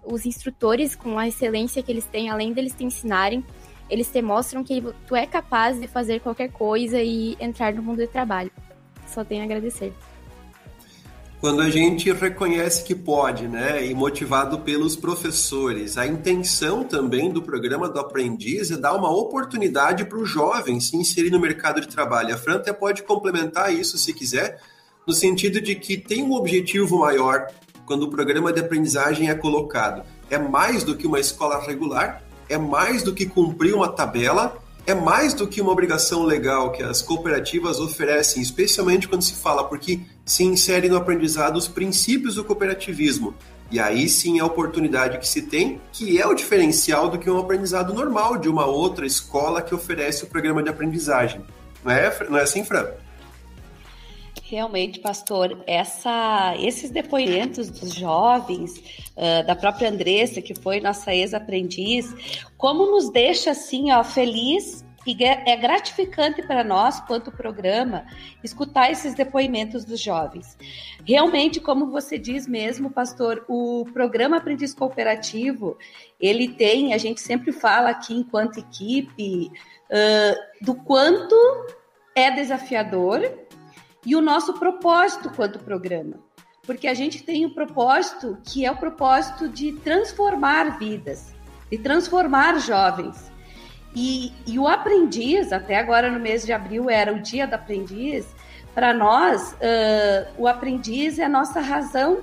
Os 0.05 0.27
instrutores, 0.27 0.95
com 0.95 1.19
a 1.19 1.29
excelência 1.29 1.83
que 1.83 1.91
eles 1.91 2.05
têm, 2.05 2.31
além 2.31 2.53
deles 2.53 2.75
te 2.75 2.85
ensinarem, 2.85 3.45
eles 3.89 4.11
te 4.11 4.21
mostram 4.23 4.65
que 4.65 4.83
tu 5.07 5.15
é 5.15 5.27
capaz 5.27 5.81
de 5.81 5.87
fazer 5.87 6.21
qualquer 6.21 6.51
coisa 6.51 7.01
e 7.01 7.37
entrar 7.41 7.73
no 7.73 7.83
mundo 7.83 7.99
do 7.99 8.09
trabalho. 8.09 8.51
Só 9.07 9.25
tenho 9.25 9.43
a 9.43 9.45
agradecer 9.45 9.93
quando 11.45 11.61
a 11.61 11.69
gente 11.69 12.11
reconhece 12.11 12.83
que 12.85 12.95
pode, 12.95 13.47
né, 13.47 13.87
e 13.87 13.95
motivado 13.95 14.61
pelos 14.61 14.97
professores. 14.97 15.99
A 15.99 16.07
intenção 16.07 16.83
também 16.83 17.31
do 17.31 17.43
programa 17.43 17.87
do 17.87 18.01
aprendiz 18.01 18.71
é 18.71 18.79
dar 18.79 18.95
uma 18.95 19.15
oportunidade 19.15 20.07
para 20.07 20.17
o 20.17 20.25
jovem 20.25 20.81
se 20.81 20.97
inserir 20.97 21.31
no 21.31 21.39
mercado 21.39 21.83
de 21.83 21.89
trabalho. 21.89 22.35
A 22.35 22.39
Fran 22.39 22.55
até 22.55 22.73
pode 22.73 23.03
complementar 23.03 23.71
isso 23.71 23.99
se 23.99 24.15
quiser, 24.15 24.59
no 25.07 25.13
sentido 25.13 25.61
de 25.61 25.75
que 25.75 25.99
tem 25.99 26.23
um 26.23 26.33
objetivo 26.33 27.01
maior 27.01 27.47
quando 27.87 28.05
o 28.05 28.11
programa 28.11 28.53
de 28.53 28.61
aprendizagem 28.61 29.29
é 29.29 29.35
colocado. 29.35 30.03
É 30.31 30.39
mais 30.39 30.85
do 30.85 30.97
que 30.97 31.07
uma 31.07 31.21
escola 31.21 31.61
regular, 31.61 32.23
é 32.49 32.59
mais 32.59 33.03
do 33.03 33.15
que 33.15 33.27
cumprir 33.27 33.75
uma 33.75 33.89
tabela, 33.89 34.57
é 34.87 34.95
mais 34.95 35.33
do 35.33 35.47
que 35.47 35.61
uma 35.61 35.73
obrigação 35.73 36.25
legal 36.25 36.71
que 36.73 36.83
as 36.83 37.01
cooperativas 37.01 37.81
oferecem, 37.81 38.43
especialmente 38.43 39.09
quando 39.09 39.23
se 39.23 39.35
fala 39.35 39.65
porque 39.65 40.01
se 40.25 40.45
insere 40.45 40.89
no 40.89 40.97
aprendizado 40.97 41.57
os 41.57 41.67
princípios 41.67 42.35
do 42.35 42.45
cooperativismo. 42.45 43.35
E 43.71 43.81
aí 43.81 44.09
sim 44.09 44.39
é 44.39 44.43
a 44.43 44.47
oportunidade 44.47 45.19
que 45.19 45.27
se 45.27 45.43
tem, 45.43 45.81
que 45.91 46.21
é 46.21 46.27
o 46.27 46.35
diferencial 46.35 47.09
do 47.09 47.19
que 47.19 47.31
um 47.31 47.39
aprendizado 47.39 47.95
normal 47.95 48.37
de 48.37 48.49
uma 48.49 48.67
outra 48.67 49.07
escola 49.07 49.63
que 49.63 49.75
oferece 49.75 50.25
o 50.25 50.27
programa 50.27 50.63
de 50.63 50.69
aprendizagem. 50.69 51.41
Não 51.83 51.91
é, 51.91 52.29
não 52.29 52.39
é 52.39 52.43
assim, 52.43 52.63
Fran? 52.63 52.87
Realmente, 54.43 55.01
pastor, 55.01 55.63
essa, 55.67 56.55
esses 56.59 56.91
depoimentos 56.91 57.71
dos 57.71 57.95
jovens, 57.95 58.77
uh, 59.17 59.47
da 59.47 59.57
própria 59.57 59.89
Andressa, 59.89 60.43
que 60.43 60.55
foi 60.55 60.81
nossa 60.81 61.15
ex-aprendiz, 61.15 62.15
como 62.57 62.91
nos 62.91 63.11
deixa 63.11 63.53
assim, 63.53 63.91
ó, 63.91 64.05
feliz 64.05 64.85
e 65.07 65.23
é 65.23 65.57
gratificante 65.57 66.43
para 66.43 66.65
nós, 66.65 66.99
quanto 67.01 67.31
programa, 67.31 68.07
escutar 68.43 68.91
esses 68.91 69.15
depoimentos 69.15 69.85
dos 69.85 70.01
jovens. 70.01 70.57
Realmente, 71.07 71.61
como 71.61 71.91
você 71.91 72.19
diz 72.19 72.47
mesmo, 72.47 72.91
pastor, 72.91 73.45
o 73.47 73.85
programa 73.93 74.39
Aprendiz 74.39 74.73
Cooperativo, 74.73 75.77
ele 76.19 76.49
tem, 76.49 76.95
a 76.95 76.99
gente 76.99 77.21
sempre 77.21 77.53
fala 77.53 77.91
aqui 77.91 78.15
enquanto 78.15 78.59
equipe, 78.59 79.51
uh, 79.91 80.65
do 80.65 80.75
quanto 80.75 81.37
é 82.17 82.31
desafiador 82.31 83.31
e 84.05 84.15
o 84.15 84.21
nosso 84.21 84.55
propósito 84.55 85.31
quanto 85.31 85.59
programa. 85.59 86.17
Porque 86.63 86.87
a 86.87 86.95
gente 86.95 87.23
tem 87.23 87.45
um 87.45 87.51
propósito 87.51 88.39
que 88.45 88.65
é 88.65 88.71
o 88.71 88.77
propósito 88.77 89.49
de 89.49 89.73
transformar 89.73 90.79
vidas, 90.79 91.35
de 91.71 91.79
transformar 91.79 92.59
jovens. 92.59 93.31
E, 93.95 94.33
e 94.47 94.59
o 94.59 94.67
aprendiz, 94.67 95.53
até 95.53 95.79
agora 95.79 96.11
no 96.11 96.19
mês 96.19 96.45
de 96.45 96.53
abril 96.53 96.91
era 96.91 97.13
o 97.13 97.21
dia 97.21 97.47
do 97.47 97.55
aprendiz, 97.55 98.27
para 98.75 98.93
nós, 98.93 99.53
uh, 99.53 100.33
o 100.37 100.49
aprendiz 100.49 101.19
é 101.19 101.25
a 101.25 101.29
nossa 101.29 101.61
razão 101.61 102.23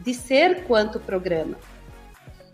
de 0.00 0.12
ser 0.12 0.64
quanto 0.64 1.00
programa. 1.00 1.56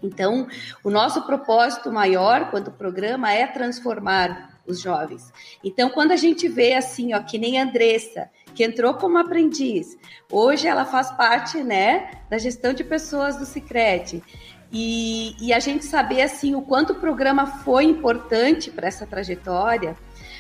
Então, 0.00 0.46
o 0.84 0.90
nosso 0.90 1.22
propósito 1.22 1.90
maior 1.90 2.50
quanto 2.50 2.70
programa 2.70 3.32
é 3.32 3.46
transformar 3.46 4.47
os 4.68 4.80
jovens. 4.80 5.32
Então, 5.64 5.88
quando 5.88 6.12
a 6.12 6.16
gente 6.16 6.46
vê 6.46 6.74
assim, 6.74 7.14
ó, 7.14 7.20
que 7.20 7.38
nem 7.38 7.58
a 7.58 7.64
Andressa, 7.64 8.30
que 8.54 8.62
entrou 8.62 8.94
como 8.94 9.18
aprendiz, 9.18 9.96
hoje 10.30 10.66
ela 10.66 10.84
faz 10.84 11.10
parte, 11.12 11.62
né, 11.62 12.10
da 12.28 12.38
gestão 12.38 12.72
de 12.72 12.84
pessoas 12.84 13.36
do 13.36 13.46
Sicredi. 13.46 14.22
E, 14.70 15.34
e 15.40 15.52
a 15.52 15.58
gente 15.58 15.84
saber 15.84 16.20
assim 16.20 16.54
o 16.54 16.60
quanto 16.60 16.92
o 16.92 17.00
programa 17.00 17.46
foi 17.46 17.84
importante 17.84 18.70
para 18.70 18.86
essa 18.86 19.06
trajetória, 19.06 19.96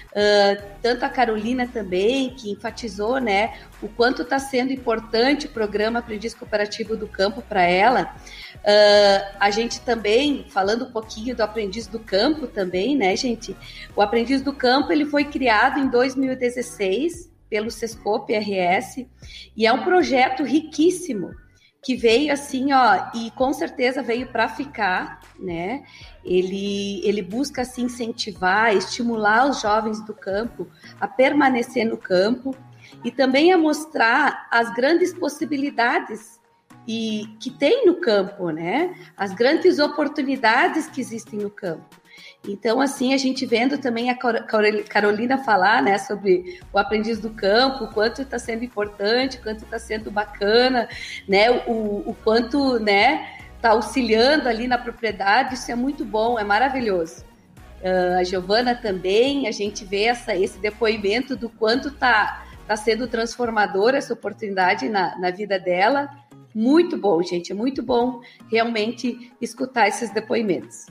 Uh, 0.08 0.62
tanto 0.80 1.04
a 1.04 1.08
Carolina 1.08 1.66
também, 1.66 2.30
que 2.30 2.50
enfatizou 2.50 3.18
né, 3.20 3.58
o 3.82 3.88
quanto 3.88 4.22
está 4.22 4.38
sendo 4.38 4.72
importante 4.72 5.46
o 5.46 5.50
programa 5.50 5.98
Aprendiz 5.98 6.34
Cooperativo 6.34 6.96
do 6.96 7.06
Campo 7.06 7.42
para 7.42 7.62
ela. 7.62 8.14
Uh, 8.56 9.36
a 9.38 9.50
gente 9.50 9.80
também, 9.82 10.46
falando 10.48 10.86
um 10.86 10.90
pouquinho 10.90 11.36
do 11.36 11.42
Aprendiz 11.42 11.86
do 11.86 12.00
Campo 12.00 12.46
também, 12.46 12.96
né, 12.96 13.14
gente? 13.16 13.56
O 13.94 14.00
Aprendiz 14.00 14.40
do 14.42 14.52
Campo 14.52 14.92
ele 14.92 15.04
foi 15.04 15.24
criado 15.24 15.78
em 15.78 15.88
2016 15.88 17.30
pelo 17.48 17.70
Sescope 17.70 18.34
RS 18.34 19.06
e 19.56 19.66
é 19.66 19.72
um 19.72 19.84
projeto 19.84 20.42
riquíssimo 20.42 21.34
que 21.82 21.94
veio 21.94 22.32
assim, 22.32 22.72
ó, 22.72 23.10
e 23.14 23.30
com 23.32 23.52
certeza 23.52 24.02
veio 24.02 24.26
para 24.26 24.48
ficar, 24.48 25.20
né? 25.38 25.84
Ele, 26.24 27.00
ele 27.04 27.22
busca 27.22 27.62
assim 27.62 27.84
incentivar, 27.84 28.76
estimular 28.76 29.48
os 29.48 29.60
jovens 29.60 30.04
do 30.04 30.12
campo 30.12 30.68
a 31.00 31.06
permanecer 31.06 31.86
no 31.86 31.96
campo 31.96 32.54
e 33.04 33.10
também 33.10 33.52
a 33.52 33.58
mostrar 33.58 34.48
as 34.50 34.74
grandes 34.74 35.14
possibilidades 35.14 36.38
e 36.86 37.26
que 37.38 37.50
tem 37.50 37.86
no 37.86 38.00
campo, 38.00 38.50
né? 38.50 38.94
As 39.16 39.32
grandes 39.34 39.78
oportunidades 39.78 40.88
que 40.88 41.00
existem 41.00 41.38
no 41.38 41.50
campo. 41.50 41.84
Então, 42.46 42.80
assim, 42.80 43.12
a 43.12 43.16
gente 43.16 43.44
vendo 43.44 43.78
também 43.78 44.10
a 44.10 44.16
Carolina 44.88 45.38
falar, 45.38 45.82
né, 45.82 45.98
sobre 45.98 46.60
o 46.72 46.78
aprendiz 46.78 47.18
do 47.18 47.30
campo, 47.30 47.84
o 47.84 47.92
quanto 47.92 48.22
está 48.22 48.38
sendo 48.38 48.64
importante, 48.64 49.38
o 49.38 49.42
quanto 49.42 49.64
está 49.64 49.78
sendo 49.78 50.10
bacana, 50.10 50.88
né, 51.28 51.50
o, 51.66 52.04
o 52.06 52.16
quanto, 52.24 52.78
né, 52.78 53.28
está 53.56 53.70
auxiliando 53.70 54.48
ali 54.48 54.68
na 54.68 54.78
propriedade, 54.78 55.54
isso 55.54 55.70
é 55.70 55.74
muito 55.74 56.04
bom, 56.04 56.38
é 56.38 56.44
maravilhoso. 56.44 57.24
Uh, 57.82 58.18
a 58.18 58.24
Giovana 58.24 58.74
também, 58.74 59.46
a 59.46 59.52
gente 59.52 59.84
vê 59.84 60.04
essa, 60.04 60.34
esse 60.34 60.58
depoimento 60.58 61.36
do 61.36 61.48
quanto 61.48 61.88
está 61.88 62.44
tá 62.66 62.76
sendo 62.76 63.06
transformador 63.06 63.94
essa 63.94 64.12
oportunidade 64.12 64.88
na, 64.88 65.18
na 65.18 65.30
vida 65.30 65.58
dela. 65.58 66.08
Muito 66.54 66.96
bom, 66.96 67.22
gente, 67.22 67.52
é 67.52 67.54
muito 67.54 67.82
bom 67.82 68.20
realmente 68.50 69.32
escutar 69.40 69.88
esses 69.88 70.10
depoimentos. 70.10 70.86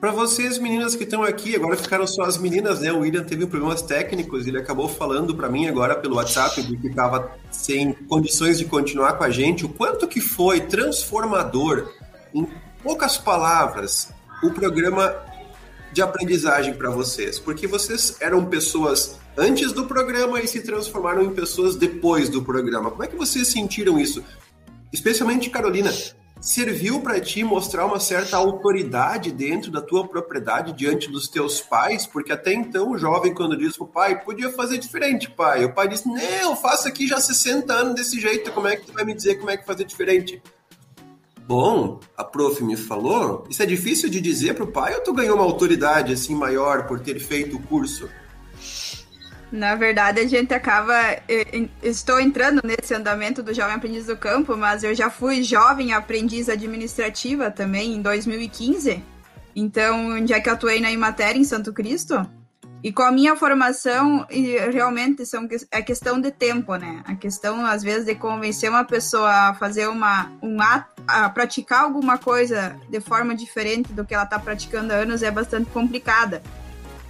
Para 0.00 0.12
vocês, 0.12 0.58
meninas 0.58 0.94
que 0.94 1.02
estão 1.02 1.24
aqui, 1.24 1.56
agora 1.56 1.76
ficaram 1.76 2.06
só 2.06 2.22
as 2.22 2.38
meninas, 2.38 2.80
né? 2.80 2.92
O 2.92 3.00
William 3.00 3.24
teve 3.24 3.44
problemas 3.46 3.82
técnicos, 3.82 4.46
ele 4.46 4.56
acabou 4.56 4.88
falando 4.88 5.34
para 5.34 5.48
mim 5.48 5.66
agora 5.66 5.96
pelo 5.96 6.14
WhatsApp 6.14 6.62
de 6.62 6.76
que 6.76 6.86
estava 6.86 7.36
sem 7.50 7.92
condições 7.92 8.58
de 8.58 8.64
continuar 8.64 9.14
com 9.14 9.24
a 9.24 9.30
gente. 9.30 9.66
O 9.66 9.68
quanto 9.68 10.06
que 10.06 10.20
foi 10.20 10.60
transformador, 10.60 11.92
em 12.32 12.46
poucas 12.80 13.18
palavras, 13.18 14.12
o 14.40 14.52
programa 14.52 15.16
de 15.92 16.00
aprendizagem 16.00 16.74
para 16.74 16.90
vocês? 16.90 17.40
Porque 17.40 17.66
vocês 17.66 18.18
eram 18.20 18.44
pessoas 18.46 19.18
antes 19.36 19.72
do 19.72 19.84
programa 19.86 20.40
e 20.40 20.46
se 20.46 20.60
transformaram 20.60 21.22
em 21.24 21.30
pessoas 21.30 21.74
depois 21.74 22.28
do 22.28 22.40
programa. 22.40 22.92
Como 22.92 23.02
é 23.02 23.08
que 23.08 23.16
vocês 23.16 23.48
sentiram 23.48 23.98
isso? 23.98 24.22
Especialmente 24.92 25.50
Carolina, 25.50 25.90
serviu 26.40 27.00
para 27.00 27.20
ti 27.20 27.42
mostrar 27.42 27.86
uma 27.86 28.00
certa 28.00 28.36
autoridade 28.36 29.32
dentro 29.32 29.70
da 29.70 29.80
tua 29.80 30.06
propriedade 30.06 30.72
diante 30.72 31.10
dos 31.10 31.28
teus 31.28 31.60
pais? 31.60 32.06
Porque 32.06 32.32
até 32.32 32.52
então 32.52 32.90
o 32.90 32.98
jovem, 32.98 33.34
quando 33.34 33.56
diz 33.56 33.76
pro 33.76 33.86
pai, 33.86 34.22
podia 34.22 34.50
fazer 34.50 34.78
diferente, 34.78 35.30
pai. 35.30 35.64
O 35.64 35.74
pai 35.74 35.88
diz: 35.88 36.04
Não, 36.04 36.56
faço 36.56 36.88
aqui 36.88 37.06
já 37.06 37.20
60 37.20 37.72
anos 37.72 37.94
desse 37.94 38.20
jeito, 38.20 38.52
como 38.52 38.68
é 38.68 38.76
que 38.76 38.86
tu 38.86 38.92
vai 38.92 39.04
me 39.04 39.14
dizer 39.14 39.36
como 39.36 39.50
é 39.50 39.56
que 39.56 39.66
fazer 39.66 39.84
diferente? 39.84 40.42
bom, 41.48 41.98
a 42.14 42.22
prof 42.22 42.62
me 42.62 42.76
falou, 42.76 43.46
isso 43.48 43.62
é 43.62 43.66
difícil 43.66 44.10
de 44.10 44.20
dizer 44.20 44.54
pro 44.54 44.66
pai 44.66 44.94
ou 44.94 45.00
tu 45.00 45.14
ganhou 45.14 45.34
uma 45.34 45.44
autoridade 45.44 46.12
assim 46.12 46.34
maior 46.34 46.86
por 46.86 47.00
ter 47.00 47.18
feito 47.18 47.56
o 47.56 47.62
curso? 47.62 48.06
Na 49.50 49.74
verdade, 49.74 50.20
a 50.20 50.26
gente 50.26 50.52
acaba. 50.52 50.94
Estou 51.82 52.20
entrando 52.20 52.60
nesse 52.62 52.94
andamento 52.94 53.42
do 53.42 53.54
Jovem 53.54 53.74
Aprendiz 53.74 54.06
do 54.06 54.16
Campo, 54.16 54.56
mas 54.56 54.84
eu 54.84 54.94
já 54.94 55.08
fui 55.08 55.42
jovem 55.42 55.92
aprendiz 55.92 56.48
administrativa 56.48 57.50
também 57.50 57.94
em 57.94 58.02
2015. 58.02 59.02
Então, 59.56 60.10
onde 60.10 60.32
é 60.32 60.40
que 60.40 60.50
atuei 60.50 60.80
na 60.80 60.90
Imater 60.90 61.36
em 61.36 61.44
Santo 61.44 61.72
Cristo? 61.72 62.28
E 62.80 62.92
com 62.92 63.02
a 63.02 63.10
minha 63.10 63.34
formação, 63.34 64.24
realmente 64.70 65.26
são, 65.26 65.48
é 65.70 65.82
questão 65.82 66.20
de 66.20 66.30
tempo, 66.30 66.76
né? 66.76 67.02
A 67.06 67.14
questão, 67.16 67.66
às 67.66 67.82
vezes, 67.82 68.04
de 68.04 68.14
convencer 68.14 68.70
uma 68.70 68.84
pessoa 68.84 69.30
a 69.48 69.54
fazer 69.54 69.88
uma, 69.88 70.30
um 70.40 70.60
ato, 70.62 71.02
a 71.08 71.28
praticar 71.28 71.84
alguma 71.84 72.18
coisa 72.18 72.78
de 72.88 73.00
forma 73.00 73.34
diferente 73.34 73.92
do 73.92 74.04
que 74.04 74.14
ela 74.14 74.22
está 74.22 74.38
praticando 74.38 74.92
há 74.92 74.96
anos 74.96 75.22
é 75.22 75.30
bastante 75.30 75.70
complicada 75.70 76.40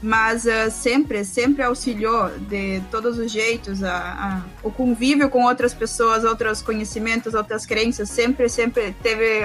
mas 0.02 0.44
uh, 0.44 0.70
sempre, 0.70 1.24
sempre 1.24 1.62
auxiliou 1.62 2.30
de 2.48 2.80
todos 2.90 3.18
os 3.18 3.30
jeitos, 3.30 3.82
a, 3.82 3.96
a, 3.96 4.42
o 4.62 4.70
convívio 4.70 5.28
com 5.28 5.44
outras 5.44 5.74
pessoas, 5.74 6.24
outros 6.24 6.62
conhecimentos, 6.62 7.34
outras 7.34 7.66
crenças, 7.66 8.08
sempre, 8.08 8.48
sempre 8.48 8.94
teve, 9.02 9.42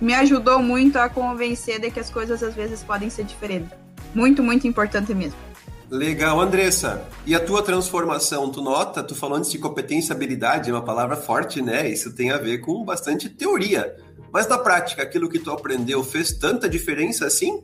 me 0.00 0.14
ajudou 0.14 0.60
muito 0.62 0.98
a 0.98 1.08
convencer 1.08 1.80
de 1.80 1.90
que 1.90 2.00
as 2.00 2.10
coisas 2.10 2.42
às 2.42 2.54
vezes 2.54 2.82
podem 2.82 3.10
ser 3.10 3.24
diferentes. 3.24 3.70
Muito, 4.14 4.42
muito 4.42 4.66
importante 4.66 5.14
mesmo. 5.14 5.38
Legal, 5.90 6.40
Andressa. 6.40 7.02
E 7.26 7.34
a 7.34 7.40
tua 7.40 7.62
transformação, 7.62 8.48
tu 8.48 8.62
nota, 8.62 9.02
tu 9.02 9.14
falou 9.14 9.36
antes 9.36 9.50
de 9.50 9.58
competência 9.58 10.14
habilidade, 10.14 10.70
é 10.70 10.72
uma 10.72 10.84
palavra 10.84 11.16
forte, 11.16 11.60
né? 11.60 11.88
Isso 11.88 12.12
tem 12.14 12.30
a 12.30 12.38
ver 12.38 12.58
com 12.58 12.84
bastante 12.84 13.28
teoria. 13.28 13.96
Mas 14.32 14.46
na 14.46 14.56
prática, 14.56 15.02
aquilo 15.02 15.28
que 15.28 15.40
tu 15.40 15.50
aprendeu 15.50 16.04
fez 16.04 16.32
tanta 16.32 16.68
diferença 16.68 17.26
assim? 17.26 17.60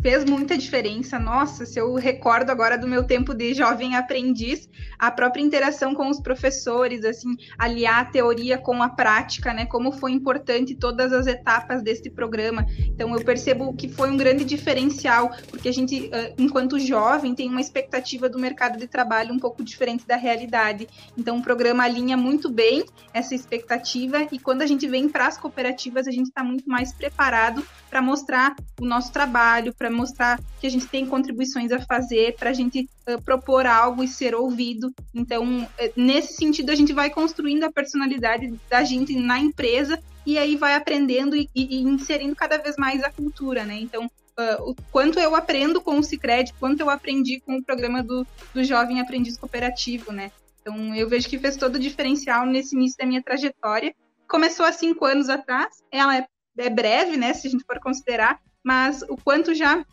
Fez 0.00 0.24
muita 0.24 0.56
diferença. 0.56 1.18
Nossa, 1.18 1.66
se 1.66 1.78
eu 1.78 1.94
recordo 1.94 2.50
agora 2.50 2.78
do 2.78 2.88
meu 2.88 3.04
tempo 3.04 3.34
de 3.34 3.54
jovem 3.54 3.96
aprendiz, 3.96 4.68
a 4.98 5.10
própria 5.10 5.42
interação 5.42 5.94
com 5.94 6.08
os 6.08 6.20
professores, 6.20 7.04
assim, 7.04 7.36
aliar 7.58 8.00
a 8.00 8.04
teoria 8.04 8.58
com 8.58 8.82
a 8.82 8.88
prática, 8.88 9.52
né? 9.52 9.66
Como 9.66 9.92
foi 9.92 10.12
importante 10.12 10.74
todas 10.74 11.12
as 11.12 11.26
etapas 11.26 11.82
desse 11.82 12.10
programa. 12.10 12.66
Então 12.78 13.14
eu 13.14 13.24
percebo 13.24 13.74
que 13.74 13.88
foi 13.88 14.10
um 14.10 14.16
grande 14.16 14.44
diferencial, 14.44 15.30
porque 15.48 15.68
a 15.68 15.72
gente, 15.72 16.10
enquanto 16.38 16.78
jovem, 16.78 17.34
tem 17.34 17.48
uma 17.48 17.60
expectativa 17.60 18.28
do 18.28 18.38
mercado 18.38 18.78
de 18.78 18.86
trabalho 18.86 19.32
um 19.32 19.38
pouco 19.38 19.62
diferente 19.62 20.06
da 20.06 20.16
realidade. 20.16 20.88
Então 21.16 21.38
o 21.38 21.42
programa 21.42 21.84
alinha 21.84 22.16
muito 22.16 22.50
bem 22.50 22.84
essa 23.12 23.34
expectativa 23.34 24.26
e 24.30 24.38
quando 24.38 24.62
a 24.62 24.66
gente 24.66 24.86
vem 24.86 25.08
para 25.08 25.26
as 25.26 25.38
cooperativas, 25.38 26.06
a 26.06 26.10
gente 26.10 26.28
está 26.28 26.44
muito 26.44 26.68
mais 26.68 26.92
preparado 26.92 27.66
para 27.88 28.00
mostrar 28.02 28.54
o 28.80 28.84
nosso 28.84 29.12
trabalho, 29.12 29.74
para 29.74 29.89
mostrar 29.90 30.40
que 30.60 30.66
a 30.66 30.70
gente 30.70 30.86
tem 30.86 31.06
contribuições 31.06 31.72
a 31.72 31.80
fazer, 31.80 32.36
para 32.36 32.50
a 32.50 32.52
gente 32.52 32.88
uh, 33.08 33.20
propor 33.22 33.66
algo 33.66 34.02
e 34.02 34.08
ser 34.08 34.34
ouvido. 34.34 34.92
Então, 35.14 35.62
uh, 35.62 35.68
nesse 35.96 36.34
sentido, 36.34 36.70
a 36.70 36.74
gente 36.74 36.92
vai 36.92 37.10
construindo 37.10 37.64
a 37.64 37.72
personalidade 37.72 38.52
da 38.68 38.82
gente 38.84 39.14
na 39.16 39.38
empresa 39.38 40.00
e 40.26 40.38
aí 40.38 40.56
vai 40.56 40.74
aprendendo 40.74 41.36
e, 41.36 41.48
e 41.54 41.82
inserindo 41.82 42.36
cada 42.36 42.58
vez 42.58 42.76
mais 42.76 43.02
a 43.02 43.10
cultura, 43.10 43.64
né? 43.64 43.78
Então, 43.80 44.06
uh, 44.06 44.70
o 44.70 44.74
quanto 44.90 45.18
eu 45.18 45.34
aprendo 45.34 45.80
com 45.80 45.98
o 45.98 46.02
Cicred, 46.02 46.52
quanto 46.58 46.80
eu 46.80 46.90
aprendi 46.90 47.40
com 47.40 47.56
o 47.56 47.64
programa 47.64 48.02
do, 48.02 48.26
do 48.54 48.64
Jovem 48.64 49.00
Aprendiz 49.00 49.36
Cooperativo, 49.36 50.12
né? 50.12 50.30
Então, 50.60 50.94
eu 50.94 51.08
vejo 51.08 51.28
que 51.28 51.38
fez 51.38 51.56
todo 51.56 51.76
o 51.76 51.80
diferencial 51.80 52.44
nesse 52.46 52.76
início 52.76 52.98
da 52.98 53.06
minha 53.06 53.22
trajetória. 53.22 53.94
Começou 54.28 54.66
há 54.66 54.72
cinco 54.72 55.04
anos 55.04 55.28
atrás, 55.28 55.82
ela 55.90 56.16
é 56.16 56.26
é 56.58 56.68
breve, 56.68 57.16
né, 57.16 57.32
se 57.32 57.46
a 57.46 57.50
gente 57.50 57.64
for 57.64 57.78
considerar, 57.80 58.40
mas 58.64 59.02
o 59.02 59.16
quanto 59.16 59.54
já 59.54 59.84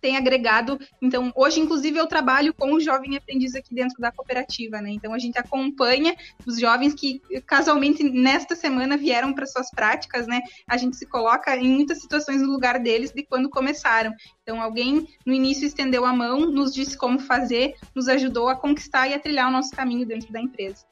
tem 0.00 0.16
agregado. 0.16 0.78
Então, 1.00 1.30
hoje, 1.36 1.60
inclusive, 1.60 1.98
eu 1.98 2.06
trabalho 2.06 2.54
com 2.54 2.72
o 2.72 2.80
jovem 2.80 3.16
aprendiz 3.16 3.54
aqui 3.54 3.74
dentro 3.74 4.00
da 4.00 4.10
cooperativa, 4.10 4.80
né? 4.80 4.90
Então, 4.90 5.12
a 5.12 5.18
gente 5.18 5.38
acompanha 5.38 6.16
os 6.46 6.58
jovens 6.58 6.94
que, 6.94 7.20
casualmente, 7.46 8.02
nesta 8.02 8.56
semana 8.56 8.96
vieram 8.96 9.32
para 9.32 9.46
suas 9.46 9.70
práticas, 9.70 10.26
né? 10.26 10.40
A 10.66 10.76
gente 10.76 10.96
se 10.96 11.06
coloca 11.06 11.54
em 11.56 11.68
muitas 11.68 12.00
situações 12.00 12.40
no 12.40 12.50
lugar 12.50 12.80
deles 12.80 13.12
de 13.12 13.22
quando 13.24 13.50
começaram. 13.50 14.12
Então, 14.42 14.60
alguém 14.60 15.06
no 15.26 15.32
início 15.32 15.66
estendeu 15.66 16.04
a 16.04 16.12
mão, 16.12 16.50
nos 16.50 16.72
disse 16.72 16.96
como 16.96 17.18
fazer, 17.18 17.74
nos 17.94 18.08
ajudou 18.08 18.48
a 18.48 18.56
conquistar 18.56 19.08
e 19.08 19.14
a 19.14 19.20
trilhar 19.20 19.48
o 19.48 19.52
nosso 19.52 19.70
caminho 19.70 20.06
dentro 20.06 20.32
da 20.32 20.40
empresa. 20.40 20.86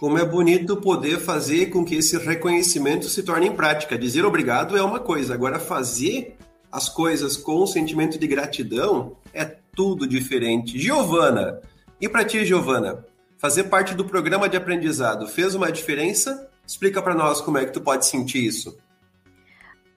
Como 0.00 0.16
é 0.16 0.24
bonito 0.24 0.78
poder 0.78 1.20
fazer 1.20 1.66
com 1.66 1.84
que 1.84 1.96
esse 1.96 2.16
reconhecimento 2.16 3.04
se 3.04 3.22
torne 3.22 3.48
em 3.48 3.52
prática. 3.54 3.98
Dizer 3.98 4.24
obrigado 4.24 4.74
é 4.74 4.82
uma 4.82 4.98
coisa, 4.98 5.34
agora 5.34 5.60
fazer 5.60 6.38
as 6.72 6.88
coisas 6.88 7.36
com 7.36 7.62
um 7.62 7.66
sentimento 7.66 8.18
de 8.18 8.26
gratidão 8.26 9.18
é 9.34 9.44
tudo 9.44 10.06
diferente. 10.06 10.78
Giovana, 10.78 11.60
e 12.00 12.08
para 12.08 12.24
ti, 12.24 12.46
Giovana, 12.46 13.04
fazer 13.36 13.64
parte 13.64 13.94
do 13.94 14.06
programa 14.06 14.48
de 14.48 14.56
aprendizado 14.56 15.28
fez 15.28 15.54
uma 15.54 15.70
diferença? 15.70 16.48
Explica 16.66 17.02
para 17.02 17.14
nós 17.14 17.42
como 17.42 17.58
é 17.58 17.66
que 17.66 17.72
tu 17.72 17.82
pode 17.82 18.06
sentir 18.06 18.42
isso. 18.42 18.78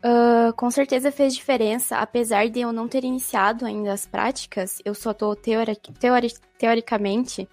Uh, 0.04 0.52
com 0.58 0.70
certeza 0.70 1.14
fez 1.14 1.34
diferença, 1.34 1.96
apesar 1.96 2.50
de 2.50 2.60
eu 2.60 2.74
não 2.74 2.90
ter 2.90 3.06
iniciado 3.06 3.66
ainda 3.66 3.94
as 3.94 4.06
práticas, 4.06 4.82
eu 4.84 4.94
só 4.94 5.12
estou 5.12 5.34
teori 5.34 5.78
teori 5.98 6.34
teoricamente. 6.58 7.48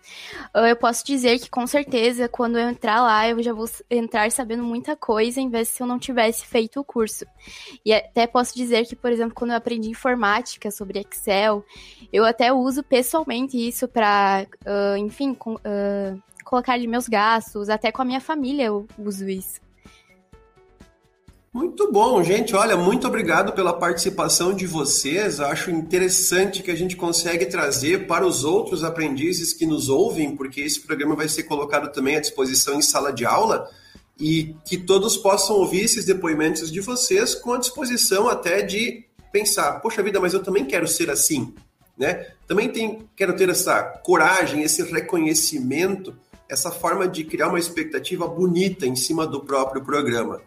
Uh, 0.53 0.67
eu 0.67 0.75
posso 0.75 1.07
dizer 1.07 1.39
que 1.39 1.49
com 1.49 1.65
certeza, 1.65 2.29
quando 2.29 2.59
eu 2.59 2.69
entrar 2.69 3.03
lá, 3.03 3.29
eu 3.29 3.41
já 3.41 3.53
vou 3.53 3.71
entrar 3.89 4.29
sabendo 4.33 4.65
muita 4.65 4.97
coisa, 4.97 5.41
em 5.41 5.49
vez 5.49 5.69
de 5.69 5.75
se 5.75 5.83
eu 5.85 5.87
não 5.87 5.97
tivesse 5.97 6.45
feito 6.45 6.81
o 6.81 6.85
curso. 6.85 7.25
E 7.87 7.95
até 7.95 8.27
posso 8.27 8.53
dizer 8.57 8.85
que, 8.85 8.97
por 8.97 9.13
exemplo, 9.13 9.33
quando 9.33 9.53
eu 9.53 9.57
aprendi 9.57 9.89
informática 9.89 10.73
sobre 10.73 10.99
Excel, 10.99 11.65
eu 12.13 12.25
até 12.25 12.53
uso 12.53 12.83
pessoalmente 12.83 13.57
isso 13.57 13.87
para, 13.87 14.45
uh, 14.67 14.97
enfim, 14.97 15.35
com, 15.35 15.57
colocar 16.45 16.73
ali 16.73 16.89
meus 16.89 17.07
gastos, 17.07 17.69
até 17.69 17.93
com 17.93 18.03
a 18.03 18.05
minha 18.05 18.21
família 18.21 18.65
eu 18.65 18.89
uso 18.99 19.29
isso. 19.29 19.70
Muito 21.53 21.91
bom, 21.91 22.23
gente. 22.23 22.55
Olha, 22.55 22.77
muito 22.77 23.09
obrigado 23.09 23.53
pela 23.53 23.73
participação 23.73 24.55
de 24.55 24.69
vocês. 24.69 25.41
Acho 25.41 25.73
interessante 25.73 26.63
que 26.63 26.71
a 26.71 26.77
gente 26.77 26.95
consegue 26.95 27.45
trazer 27.47 28.07
para 28.07 28.25
os 28.25 28.45
outros 28.45 28.85
aprendizes 28.85 29.53
que 29.53 29.67
nos 29.67 29.89
ouvem, 29.89 30.37
porque 30.37 30.61
esse 30.61 30.81
programa 30.81 31.17
vai 31.17 31.29
ser 31.29 31.43
colocado 31.43 31.93
também 31.93 32.15
à 32.15 32.21
disposição 32.21 32.79
em 32.79 32.83
sala 32.83 33.13
de 33.13 33.25
aula 33.25 33.69
e 34.17 34.55
que 34.65 34.79
todos 34.79 35.17
possam 35.17 35.57
ouvir 35.57 35.81
esses 35.81 36.05
depoimentos 36.05 36.71
de 36.71 36.81
vocês 36.81 37.35
com 37.35 37.55
a 37.55 37.59
disposição 37.59 38.29
até 38.29 38.63
de 38.63 39.05
pensar, 39.33 39.81
poxa 39.81 40.05
vida, 40.05 40.21
mas 40.21 40.33
eu 40.33 40.45
também 40.45 40.65
quero 40.65 40.87
ser 40.87 41.11
assim, 41.11 41.53
né? 41.99 42.29
Também 42.47 42.69
tem, 42.69 43.09
quero 43.17 43.35
ter 43.35 43.49
essa 43.49 43.83
coragem, 43.83 44.63
esse 44.63 44.85
reconhecimento, 44.85 46.15
essa 46.49 46.71
forma 46.71 47.09
de 47.09 47.25
criar 47.25 47.49
uma 47.49 47.59
expectativa 47.59 48.29
bonita 48.29 48.87
em 48.87 48.95
cima 48.95 49.27
do 49.27 49.41
próprio 49.41 49.83
programa. 49.83 50.41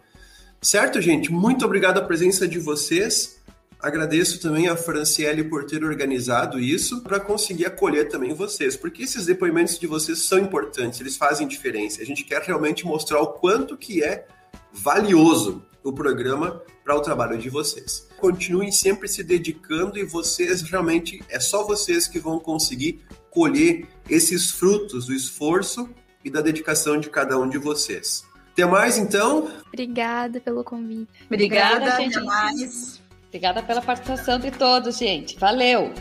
Certo, 0.63 1.02
gente? 1.02 1.30
Muito 1.30 1.65
obrigado 1.65 1.97
a 1.97 2.02
presença 2.02 2.47
de 2.47 2.58
vocês. 2.58 3.38
Agradeço 3.78 4.39
também 4.39 4.69
a 4.69 4.78
Franciele 4.78 5.43
por 5.43 5.65
ter 5.65 5.84
organizado 5.84 6.58
isso 6.58 7.02
para 7.02 7.19
conseguir 7.19 7.65
acolher 7.65 8.08
também 8.08 8.34
vocês, 8.34 8.78
porque 8.78 9.04
esses 9.04 9.26
depoimentos 9.26 9.78
de 9.78 9.86
vocês 9.86 10.19
são 10.19 10.39
importantes, 10.39 11.02
eles 11.02 11.17
fazem 11.17 11.45
diferença. 11.49 12.02
A 12.02 12.06
gente 12.06 12.23
quer 12.23 12.41
realmente 12.41 12.86
mostrar 12.86 13.19
o 13.19 13.28
quanto 13.28 13.76
que 13.76 14.02
é 14.02 14.26
valioso 14.71 15.62
o 15.84 15.91
programa 15.91 16.63
para 16.82 16.95
o 16.95 17.02
trabalho 17.02 17.38
de 17.38 17.49
vocês. 17.49 18.08
Continuem 18.17 18.71
sempre 18.71 19.10
se 19.10 19.21
dedicando 19.21 19.99
e 19.99 20.06
vocês 20.06 20.62
realmente 20.62 21.21
é 21.28 21.41
só 21.41 21.67
vocês 21.67 22.08
que 22.08 22.19
vão 22.19 22.39
conseguir 22.39 23.02
colher 23.30 23.86
esses 24.10 24.49
frutos 24.49 25.08
do 25.08 25.13
esforço 25.13 25.89
e 26.23 26.30
da 26.30 26.39
dedicação 26.39 26.97
de 26.97 27.10
cada 27.10 27.38
um 27.38 27.49
de 27.49 27.58
vocês. 27.58 28.23
Até 28.54 28.66
mais, 28.66 28.98
então. 28.98 29.50
Obrigada 29.68 30.39
pelo 30.39 30.63
convite. 30.63 31.10
Obrigada, 31.26 31.76
Obrigada 31.76 32.02
gente. 32.02 32.18
Até 32.18 32.26
mais. 32.26 33.02
Obrigada 33.28 33.63
pela 33.63 33.82
participação 33.82 34.39
de 34.39 34.52
todos, 34.52 34.98
gente. 34.98 35.38
Valeu! 35.39 35.92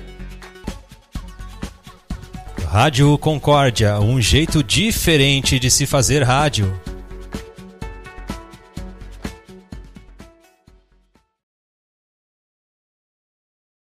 Rádio 2.66 3.16
Concórdia, 3.18 3.98
um 4.00 4.20
jeito 4.20 4.62
diferente 4.62 5.58
de 5.58 5.70
se 5.70 5.86
fazer 5.86 6.22
rádio. 6.22 6.78